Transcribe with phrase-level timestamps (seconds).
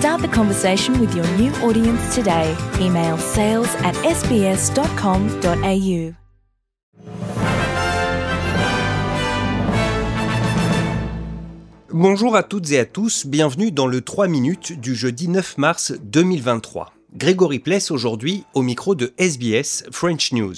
[0.00, 2.56] Start the conversation with your new audience today.
[2.80, 4.54] Email sales at sbs.com.au.
[11.92, 15.92] Bonjour à toutes et à tous, bienvenue dans le 3 minutes du jeudi 9 mars
[16.02, 16.94] 2023.
[17.14, 20.54] Grégory Pless aujourd'hui au micro de SBS French News.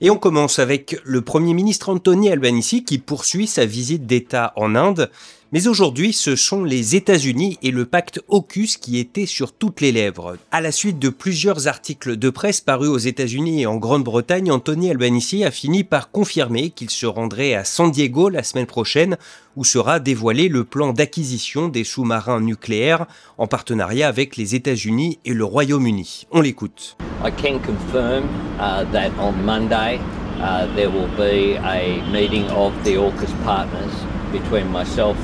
[0.00, 4.74] Et on commence avec le Premier ministre Anthony Albanese qui poursuit sa visite d'État en
[4.74, 5.10] Inde.
[5.52, 9.92] Mais aujourd'hui, ce sont les États-Unis et le pacte AUKUS qui étaient sur toutes les
[9.92, 10.38] lèvres.
[10.50, 14.90] À la suite de plusieurs articles de presse parus aux États-Unis et en Grande-Bretagne, Anthony
[14.90, 19.18] Albanese a fini par confirmer qu'il se rendrait à San Diego la semaine prochaine,
[19.56, 23.04] où sera dévoilé le plan d'acquisition des sous-marins nucléaires
[23.36, 26.26] en partenariat avec les États-Unis et le Royaume-Uni.
[26.30, 26.96] On l'écoute.
[27.22, 28.24] I can confirm
[28.58, 30.00] uh, that on Monday
[30.40, 33.92] uh, there will be a AUKUS partners
[34.32, 35.16] between myself,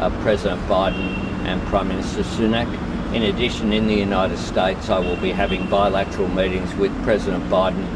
[0.00, 2.66] uh, President Biden, and Prime Minister Sunak.
[3.14, 7.86] In addition, in the United States, I will be having bilateral meetings with President Biden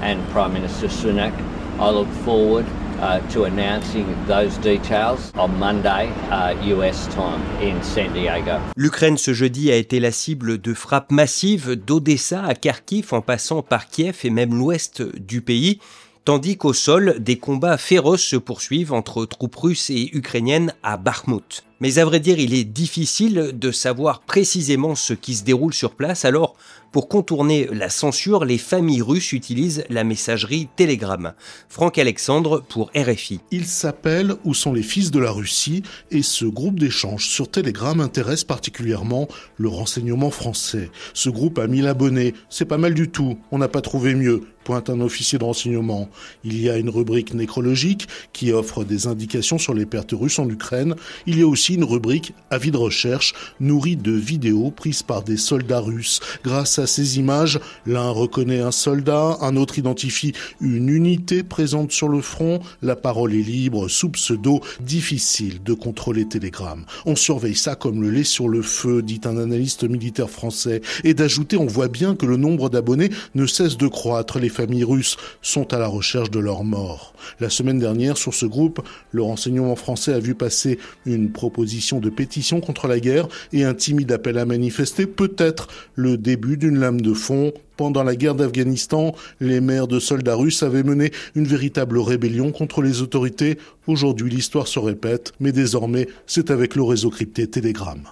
[0.00, 1.32] and Prime Minister Sunak.
[1.78, 2.66] I look forward
[3.00, 8.60] uh, to announcing those details on Monday, uh, US time in San Diego.
[8.76, 13.62] L'Ukraine ce jeudi a été la cible de frappes massives d'Odessa à Kharkiv en passant
[13.62, 15.78] par Kiev et même l'ouest du pays
[16.24, 21.64] tandis qu'au sol, des combats féroces se poursuivent entre troupes russes et ukrainiennes à Bakhmut.
[21.80, 25.94] Mais à vrai dire, il est difficile de savoir précisément ce qui se déroule sur
[25.94, 26.54] place, alors
[26.92, 31.32] pour contourner la censure, les familles russes utilisent la messagerie Telegram.
[31.68, 33.40] Franck Alexandre pour RFI.
[33.50, 37.98] Il s'appelle Où sont les fils de la Russie et ce groupe d'échange sur Telegram
[38.00, 40.90] intéresse particulièrement le renseignement français.
[41.14, 44.42] Ce groupe a 1000 abonnés, c'est pas mal du tout, on n'a pas trouvé mieux
[44.64, 46.08] pointe un officier de renseignement.
[46.44, 50.48] Il y a une rubrique nécrologique qui offre des indications sur les pertes russes en
[50.48, 50.94] Ukraine.
[51.26, 55.36] Il y a aussi une rubrique avis de recherche nourrie de vidéos prises par des
[55.36, 56.20] soldats russes.
[56.44, 62.08] Grâce à ces images, l'un reconnaît un soldat, un autre identifie une unité présente sur
[62.08, 62.60] le front.
[62.82, 66.84] La parole est libre, sous pseudo, difficile de contrôler Telegram.
[67.06, 70.80] On surveille ça comme le lait sur le feu, dit un analyste militaire français.
[71.04, 74.38] Et d'ajouter, on voit bien que le nombre d'abonnés ne cesse de croître.
[74.60, 77.14] Familles russes sont à la recherche de leur mort.
[77.40, 82.10] La semaine dernière, sur ce groupe, le renseignement français a vu passer une proposition de
[82.10, 87.00] pétition contre la guerre et un timide appel à manifester, peut-être le début d'une lame
[87.00, 91.98] de fond pendant la guerre d'Afghanistan, les maires de soldats russes avaient mené une véritable
[91.98, 93.56] rébellion contre les autorités.
[93.86, 98.02] Aujourd'hui, l'histoire se répète, mais désormais, c'est avec le réseau crypté Telegram.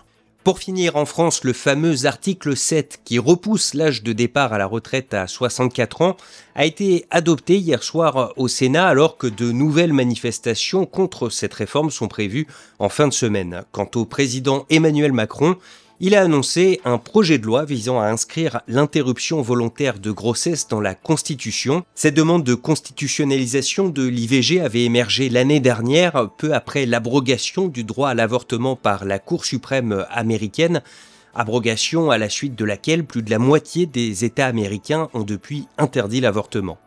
[0.49, 4.65] Pour finir, en France, le fameux article 7 qui repousse l'âge de départ à la
[4.65, 6.17] retraite à 64 ans
[6.55, 11.91] a été adopté hier soir au Sénat alors que de nouvelles manifestations contre cette réforme
[11.91, 12.47] sont prévues
[12.79, 13.65] en fin de semaine.
[13.73, 15.57] Quant au président Emmanuel Macron,
[16.01, 20.81] il a annoncé un projet de loi visant à inscrire l'interruption volontaire de grossesse dans
[20.81, 21.85] la Constitution.
[21.95, 28.11] Cette demande de constitutionnalisation de l'IVG avait émergé l'année dernière, peu après l'abrogation du droit
[28.11, 30.83] à l'avortement par la Cour suprême américaine,
[31.35, 35.67] abrogation à la suite de laquelle plus de la moitié des États américains ont depuis
[35.79, 36.79] interdit l'avortement.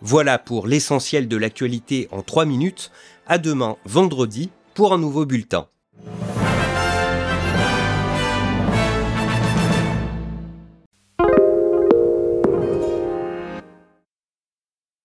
[0.00, 2.90] Voilà pour l'essentiel de l'actualité en 3 minutes.
[3.26, 5.66] À demain, vendredi, pour un nouveau bulletin.